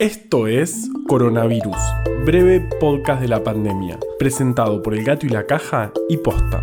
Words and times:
Esto 0.00 0.46
es 0.46 0.88
Coronavirus, 1.06 1.76
breve 2.24 2.66
podcast 2.80 3.20
de 3.20 3.28
la 3.28 3.44
pandemia, 3.44 3.98
presentado 4.18 4.80
por 4.80 4.94
El 4.94 5.04
Gato 5.04 5.26
y 5.26 5.28
la 5.28 5.44
Caja 5.44 5.92
y 6.08 6.16
Posta. 6.16 6.58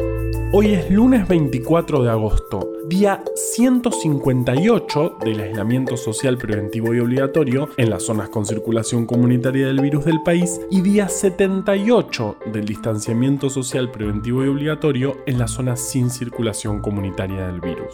Hoy 0.51 0.73
es 0.73 0.89
lunes 0.89 1.27
24 1.27 2.01
de 2.01 2.09
agosto, 2.09 2.67
día 2.87 3.23
158 3.35 5.17
del 5.23 5.42
aislamiento 5.42 5.97
social 5.97 6.39
preventivo 6.39 6.95
y 6.95 7.00
obligatorio 7.00 7.69
en 7.77 7.92
las 7.92 8.02
zonas 8.02 8.29
con 8.29 8.43
circulación 8.43 9.05
comunitaria 9.05 9.68
del 9.68 9.82
virus 9.82 10.06
del 10.06 10.24
país 10.24 10.60
y 10.72 10.82
día 10.82 11.08
78 11.08 12.38
del 12.52 12.66
distanciamiento 12.66 13.52
social 13.52 13.92
preventivo 13.92 14.44
y 14.44 14.48
obligatorio 14.48 15.16
en 15.28 15.38
las 15.38 15.52
zonas 15.52 15.80
sin 15.80 16.10
circulación 16.10 16.82
comunitaria 16.82 17.46
del 17.46 17.62
virus. 17.62 17.94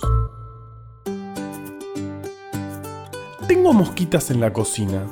Tengo 3.45 3.73
mosquitas 3.73 4.31
en 4.31 4.39
la 4.39 4.53
cocina, 4.53 5.05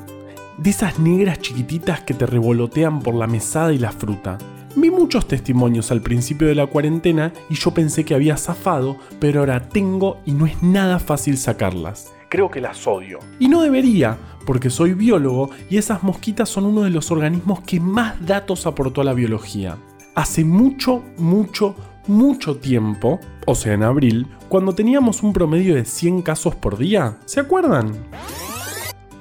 de 0.61 0.69
esas 0.69 0.99
negras 0.99 1.39
chiquititas 1.39 2.01
que 2.01 2.13
te 2.13 2.27
revolotean 2.27 2.99
por 2.99 3.15
la 3.15 3.25
mesada 3.25 3.73
y 3.73 3.79
la 3.79 3.91
fruta. 3.91 4.37
Vi 4.75 4.91
muchos 4.91 5.27
testimonios 5.27 5.91
al 5.91 6.01
principio 6.01 6.47
de 6.47 6.53
la 6.53 6.67
cuarentena 6.67 7.33
y 7.49 7.55
yo 7.55 7.71
pensé 7.71 8.05
que 8.05 8.13
había 8.13 8.37
zafado, 8.37 8.97
pero 9.19 9.39
ahora 9.39 9.69
tengo 9.69 10.19
y 10.23 10.33
no 10.33 10.45
es 10.45 10.61
nada 10.61 10.99
fácil 10.99 11.39
sacarlas. 11.39 12.13
Creo 12.29 12.51
que 12.51 12.61
las 12.61 12.85
odio. 12.85 13.17
Y 13.39 13.47
no 13.47 13.63
debería, 13.63 14.17
porque 14.45 14.69
soy 14.69 14.93
biólogo 14.93 15.49
y 15.67 15.77
esas 15.77 16.03
mosquitas 16.03 16.47
son 16.47 16.65
uno 16.65 16.83
de 16.83 16.91
los 16.91 17.09
organismos 17.09 17.61
que 17.61 17.79
más 17.79 18.23
datos 18.23 18.67
aportó 18.67 19.01
a 19.01 19.05
la 19.05 19.13
biología. 19.13 19.77
Hace 20.13 20.45
mucho, 20.45 21.03
mucho, 21.17 21.75
mucho 22.05 22.57
tiempo, 22.57 23.19
o 23.47 23.55
sea 23.55 23.73
en 23.73 23.81
abril, 23.81 24.27
cuando 24.47 24.75
teníamos 24.75 25.23
un 25.23 25.33
promedio 25.33 25.73
de 25.73 25.85
100 25.85 26.21
casos 26.21 26.53
por 26.53 26.77
día, 26.77 27.17
¿se 27.25 27.39
acuerdan? 27.39 27.93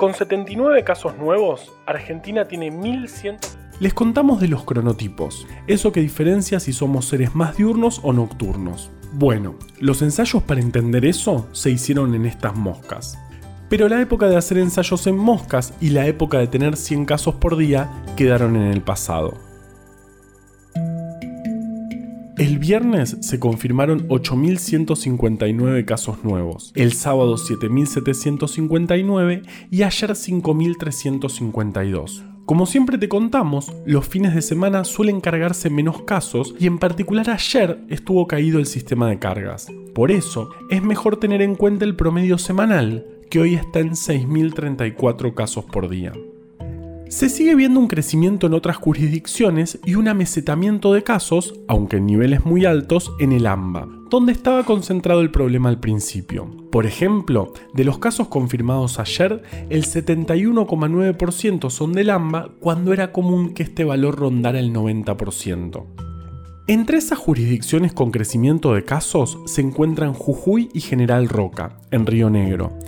Con 0.00 0.14
79 0.14 0.82
casos 0.82 1.18
nuevos, 1.18 1.74
Argentina 1.84 2.48
tiene 2.48 2.70
1100... 2.70 3.36
Les 3.80 3.92
contamos 3.92 4.40
de 4.40 4.48
los 4.48 4.64
cronotipos, 4.64 5.46
eso 5.66 5.92
que 5.92 6.00
diferencia 6.00 6.58
si 6.58 6.72
somos 6.72 7.04
seres 7.04 7.34
más 7.34 7.58
diurnos 7.58 8.00
o 8.02 8.14
nocturnos. 8.14 8.90
Bueno, 9.12 9.56
los 9.78 10.00
ensayos 10.00 10.42
para 10.42 10.62
entender 10.62 11.04
eso 11.04 11.46
se 11.52 11.68
hicieron 11.68 12.14
en 12.14 12.24
estas 12.24 12.56
moscas. 12.56 13.18
Pero 13.68 13.90
la 13.90 14.00
época 14.00 14.26
de 14.28 14.38
hacer 14.38 14.56
ensayos 14.56 15.06
en 15.06 15.18
moscas 15.18 15.74
y 15.82 15.90
la 15.90 16.06
época 16.06 16.38
de 16.38 16.46
tener 16.46 16.78
100 16.78 17.04
casos 17.04 17.34
por 17.34 17.58
día 17.58 17.90
quedaron 18.16 18.56
en 18.56 18.72
el 18.72 18.80
pasado. 18.80 19.49
El 22.40 22.58
viernes 22.58 23.16
se 23.20 23.38
confirmaron 23.38 24.08
8.159 24.08 25.84
casos 25.84 26.24
nuevos, 26.24 26.72
el 26.74 26.94
sábado 26.94 27.36
7.759 27.36 29.42
y 29.70 29.82
ayer 29.82 30.10
5.352. 30.12 32.24
Como 32.46 32.64
siempre 32.64 32.96
te 32.96 33.10
contamos, 33.10 33.70
los 33.84 34.08
fines 34.08 34.34
de 34.34 34.40
semana 34.40 34.84
suelen 34.84 35.20
cargarse 35.20 35.68
menos 35.68 36.00
casos 36.04 36.54
y 36.58 36.66
en 36.66 36.78
particular 36.78 37.28
ayer 37.28 37.84
estuvo 37.90 38.26
caído 38.26 38.58
el 38.58 38.64
sistema 38.64 39.10
de 39.10 39.18
cargas. 39.18 39.66
Por 39.94 40.10
eso, 40.10 40.48
es 40.70 40.82
mejor 40.82 41.18
tener 41.18 41.42
en 41.42 41.56
cuenta 41.56 41.84
el 41.84 41.94
promedio 41.94 42.38
semanal, 42.38 43.04
que 43.28 43.40
hoy 43.40 43.56
está 43.56 43.80
en 43.80 43.90
6.034 43.90 45.34
casos 45.34 45.66
por 45.66 45.90
día. 45.90 46.14
Se 47.10 47.28
sigue 47.28 47.56
viendo 47.56 47.80
un 47.80 47.88
crecimiento 47.88 48.46
en 48.46 48.54
otras 48.54 48.76
jurisdicciones 48.76 49.80
y 49.84 49.96
un 49.96 50.06
amesetamiento 50.06 50.92
de 50.92 51.02
casos, 51.02 51.54
aunque 51.66 51.96
en 51.96 52.06
niveles 52.06 52.44
muy 52.44 52.66
altos, 52.66 53.12
en 53.18 53.32
el 53.32 53.48
AMBA, 53.48 53.88
donde 54.08 54.30
estaba 54.30 54.62
concentrado 54.62 55.20
el 55.20 55.32
problema 55.32 55.70
al 55.70 55.80
principio. 55.80 56.48
Por 56.70 56.86
ejemplo, 56.86 57.52
de 57.74 57.82
los 57.82 57.98
casos 57.98 58.28
confirmados 58.28 59.00
ayer, 59.00 59.42
el 59.70 59.86
71,9% 59.86 61.68
son 61.68 61.94
del 61.94 62.10
AMBA 62.10 62.52
cuando 62.60 62.92
era 62.92 63.10
común 63.10 63.54
que 63.54 63.64
este 63.64 63.82
valor 63.82 64.16
rondara 64.16 64.60
el 64.60 64.72
90%. 64.72 66.09
Entre 66.70 66.98
esas 66.98 67.18
jurisdicciones 67.18 67.92
con 67.92 68.12
crecimiento 68.12 68.74
de 68.74 68.84
casos 68.84 69.40
se 69.44 69.60
encuentran 69.60 70.12
Jujuy 70.12 70.68
y 70.72 70.78
General 70.78 71.28
Roca, 71.28 71.80
en 71.90 72.06
Río 72.06 72.30
Negro, 72.30 72.78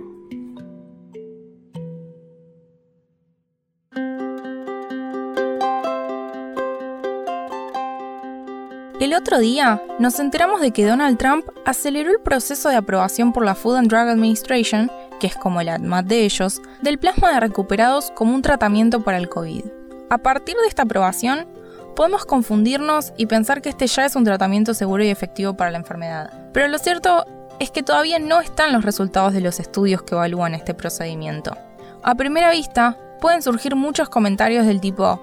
El 9.00 9.16
otro 9.16 9.40
día 9.40 9.81
nos 9.97 10.19
enteramos 10.19 10.62
de 10.62 10.69
que 10.69 10.85
Donald 10.85 11.17
Trump 11.17 11.44
aceleró 11.66 12.12
el 12.12 12.19
proceso 12.19 12.69
de 12.69 12.75
aprobación 12.75 13.34
por 13.34 13.44
la 13.44 13.56
Food 13.56 13.78
and 13.78 13.90
Drug 13.90 14.07
Administration, 14.07 14.91
que 15.19 15.25
es 15.25 15.35
como 15.35 15.61
el 15.61 15.69
ADMAT 15.69 16.06
de 16.06 16.25
ellos, 16.25 16.61
del 16.84 17.00
plasma 17.00 17.34
de 17.34 17.40
recuperados 17.40 18.11
como 18.11 18.35
un 18.35 18.44
tratamiento 18.44 19.03
para 19.03 19.17
el 19.17 19.28
COVID. 19.28 19.66
A 20.11 20.19
partir 20.19 20.56
de 20.61 20.67
esta 20.67 20.84
aprobación, 20.84 21.47
podemos 21.96 22.28
confundirnos 22.28 23.11
y 23.17 23.25
pensar 23.25 23.63
que 23.63 23.69
este 23.69 23.88
ya 23.88 24.06
es 24.06 24.16
un 24.16 24.23
tratamiento 24.23 24.75
seguro 24.75 25.03
y 25.03 25.09
efectivo 25.09 25.56
para 25.56 25.72
la 25.72 25.79
enfermedad. 25.79 26.51
Pero 26.53 26.67
lo 26.67 26.78
cierto 26.78 27.25
es 27.59 27.72
que 27.72 27.84
todavía 27.84 28.20
no 28.20 28.40
están 28.42 28.72
los 28.72 28.84
resultados 28.84 29.34
de 29.34 29.42
los 29.42 29.59
estudios 29.59 30.02
que 30.02 30.16
evalúan 30.16 30.56
este 30.56 30.73
procedimiento. 30.73 31.56
A 32.03 32.16
primera 32.16 32.52
vista, 32.52 32.97
pueden 33.20 33.41
surgir 33.41 33.76
muchos 33.76 34.09
comentarios 34.09 34.66
del 34.66 34.82
tipo, 34.82 35.22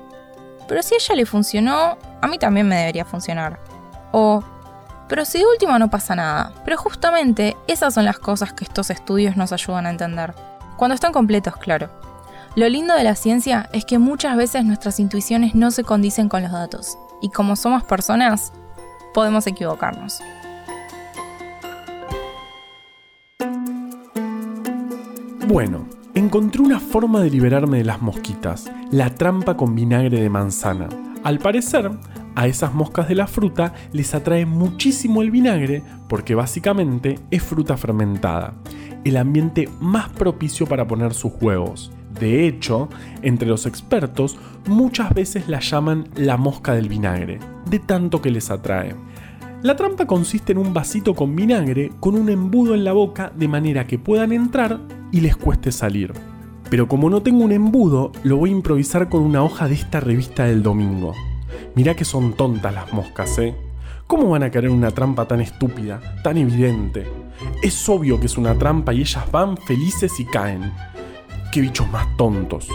pero 0.68 0.82
si 0.82 0.94
a 0.94 0.98
ella 0.98 1.14
le 1.14 1.26
funcionó, 1.26 1.96
a 2.20 2.26
mí 2.26 2.38
también 2.38 2.68
me 2.68 2.76
debería 2.76 3.04
funcionar. 3.04 3.58
O, 4.12 4.42
pero 5.08 5.24
si 5.24 5.38
de 5.38 5.46
última 5.46 5.78
no 5.78 5.88
pasa 5.90 6.14
nada. 6.14 6.52
Pero 6.64 6.76
justamente 6.76 7.56
esas 7.66 7.94
son 7.94 8.04
las 8.04 8.18
cosas 8.18 8.52
que 8.52 8.64
estos 8.64 8.90
estudios 8.90 9.36
nos 9.36 9.52
ayudan 9.52 9.86
a 9.86 9.90
entender. 9.90 10.34
Cuando 10.76 10.94
están 10.94 11.12
completos, 11.12 11.56
claro. 11.56 11.88
Lo 12.56 12.68
lindo 12.68 12.94
de 12.94 13.04
la 13.04 13.14
ciencia 13.14 13.68
es 13.72 13.84
que 13.84 13.98
muchas 13.98 14.36
veces 14.36 14.64
nuestras 14.64 14.98
intuiciones 14.98 15.54
no 15.54 15.70
se 15.70 15.84
condicen 15.84 16.28
con 16.28 16.42
los 16.42 16.52
datos. 16.52 16.98
Y 17.22 17.30
como 17.30 17.54
somos 17.54 17.84
personas, 17.84 18.52
podemos 19.14 19.46
equivocarnos. 19.46 20.20
Bueno, 25.48 25.86
encontré 26.16 26.60
una 26.60 26.80
forma 26.80 27.20
de 27.20 27.30
liberarme 27.30 27.78
de 27.78 27.84
las 27.84 28.02
mosquitas, 28.02 28.68
la 28.90 29.10
trampa 29.14 29.56
con 29.56 29.76
vinagre 29.76 30.20
de 30.20 30.28
manzana. 30.28 30.88
Al 31.22 31.38
parecer, 31.38 31.88
A 32.34 32.46
esas 32.48 32.74
moscas 32.74 33.08
de 33.08 33.14
la 33.14 33.26
fruta 33.26 33.72
les 33.92 34.14
atrae 34.14 34.44
muchísimo 34.44 35.22
el 35.22 35.30
vinagre 35.30 35.82
porque 36.06 36.34
básicamente 36.34 37.18
es 37.30 37.42
fruta 37.42 37.78
fermentada, 37.78 38.52
el 39.04 39.16
ambiente 39.16 39.70
más 39.80 40.10
propicio 40.10 40.66
para 40.66 40.86
poner 40.86 41.14
sus 41.14 41.32
huevos. 41.40 41.92
De 42.20 42.46
hecho, 42.46 42.90
entre 43.22 43.48
los 43.48 43.64
expertos 43.64 44.36
muchas 44.66 45.14
veces 45.14 45.48
la 45.48 45.60
llaman 45.60 46.08
la 46.14 46.36
mosca 46.36 46.74
del 46.74 46.90
vinagre, 46.90 47.38
de 47.70 47.78
tanto 47.78 48.20
que 48.20 48.30
les 48.30 48.50
atrae. 48.50 48.94
La 49.62 49.74
trampa 49.74 50.06
consiste 50.06 50.52
en 50.52 50.58
un 50.58 50.74
vasito 50.74 51.14
con 51.14 51.34
vinagre 51.34 51.92
con 52.00 52.16
un 52.16 52.28
embudo 52.28 52.74
en 52.74 52.84
la 52.84 52.92
boca 52.92 53.32
de 53.34 53.48
manera 53.48 53.86
que 53.86 53.98
puedan 53.98 54.32
entrar 54.32 54.78
y 55.12 55.20
les 55.20 55.36
cueste 55.36 55.72
salir. 55.72 56.12
Pero 56.70 56.88
como 56.88 57.08
no 57.10 57.22
tengo 57.22 57.44
un 57.44 57.52
embudo, 57.52 58.12
lo 58.24 58.38
voy 58.38 58.50
a 58.50 58.54
improvisar 58.54 59.08
con 59.08 59.22
una 59.22 59.42
hoja 59.42 59.68
de 59.68 59.74
esta 59.74 60.00
revista 60.00 60.44
del 60.44 60.62
domingo. 60.62 61.14
Mirá 61.74 61.94
que 61.94 62.04
son 62.04 62.32
tontas 62.32 62.74
las 62.74 62.92
moscas, 62.92 63.38
¿eh? 63.38 63.54
¿Cómo 64.06 64.30
van 64.30 64.42
a 64.42 64.50
querer 64.50 64.70
una 64.70 64.90
trampa 64.90 65.26
tan 65.26 65.40
estúpida, 65.40 66.00
tan 66.22 66.36
evidente? 66.36 67.06
Es 67.62 67.88
obvio 67.88 68.20
que 68.20 68.26
es 68.26 68.38
una 68.38 68.56
trampa 68.56 68.94
y 68.94 69.00
ellas 69.00 69.30
van 69.30 69.56
felices 69.56 70.18
y 70.20 70.24
caen. 70.24 70.72
¡Qué 71.52 71.60
bichos 71.60 71.90
más 71.90 72.16
tontos! 72.16 72.68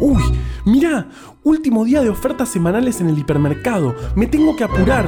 ¡Uy! 0.00 0.22
¡Mirá! 0.64 1.08
Último 1.44 1.84
día 1.84 2.02
de 2.02 2.10
ofertas 2.10 2.48
semanales 2.48 3.00
en 3.00 3.08
el 3.08 3.18
hipermercado. 3.18 3.94
Me 4.14 4.26
tengo 4.26 4.54
que 4.56 4.64
apurar. 4.64 5.06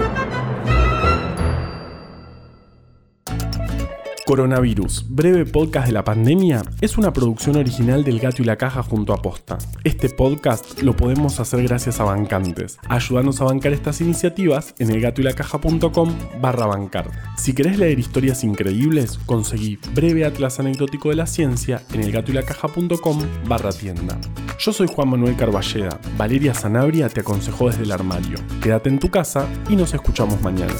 Coronavirus, 4.30 5.06
breve 5.08 5.44
podcast 5.44 5.88
de 5.88 5.92
la 5.92 6.04
pandemia, 6.04 6.62
es 6.80 6.96
una 6.96 7.12
producción 7.12 7.56
original 7.56 8.04
del 8.04 8.20
Gato 8.20 8.42
y 8.42 8.44
la 8.44 8.54
Caja 8.54 8.80
junto 8.80 9.12
a 9.12 9.20
Posta. 9.20 9.58
Este 9.82 10.08
podcast 10.08 10.82
lo 10.82 10.94
podemos 10.94 11.40
hacer 11.40 11.64
gracias 11.64 11.98
a 11.98 12.04
bancantes. 12.04 12.78
Ayúdanos 12.88 13.40
a 13.40 13.46
bancar 13.46 13.72
estas 13.72 14.00
iniciativas 14.00 14.72
en 14.78 14.90
elgatoylacaja.com 14.92 16.14
barra 16.40 16.66
bancar. 16.66 17.10
Si 17.36 17.54
querés 17.54 17.76
leer 17.76 17.98
historias 17.98 18.44
increíbles, 18.44 19.18
conseguí 19.26 19.80
breve 19.96 20.24
atlas 20.24 20.60
anecdótico 20.60 21.08
de 21.08 21.16
la 21.16 21.26
ciencia 21.26 21.82
en 21.92 22.00
elgatoylacaja.com 22.02 23.22
barra 23.48 23.72
tienda. 23.72 24.16
Yo 24.60 24.72
soy 24.72 24.86
Juan 24.86 25.08
Manuel 25.08 25.34
Carballeda. 25.34 25.98
Valeria 26.16 26.54
Sanabria 26.54 27.08
te 27.08 27.22
aconsejó 27.22 27.68
desde 27.68 27.82
el 27.82 27.90
armario. 27.90 28.38
Quédate 28.62 28.90
en 28.90 29.00
tu 29.00 29.10
casa 29.10 29.48
y 29.68 29.74
nos 29.74 29.92
escuchamos 29.92 30.40
mañana. 30.40 30.76